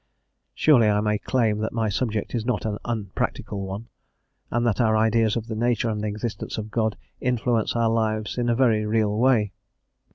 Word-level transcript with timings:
Surely 0.55 0.89
I 0.89 0.99
may 0.99 1.19
claim 1.19 1.59
that 1.59 1.73
my 1.73 1.87
subject 1.87 2.33
is 2.33 2.43
not 2.43 2.65
an 2.65 2.79
unpractical 2.85 3.61
one, 3.61 3.87
and 4.49 4.65
that 4.65 4.81
our 4.81 4.97
ideas 4.97 5.35
of 5.35 5.45
the 5.45 5.53
Nature 5.53 5.91
and 5.91 6.03
Existence 6.03 6.57
of 6.57 6.71
God 6.71 6.97
influence 7.19 7.75
our 7.75 7.89
lives 7.89 8.35
in 8.39 8.49
a 8.49 8.55
very 8.55 8.83
real 8.83 9.15
way. 9.15 9.51